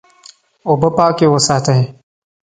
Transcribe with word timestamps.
اوبه 0.67 0.89
پاکې 0.97 1.25
وساتئ. 1.29 1.81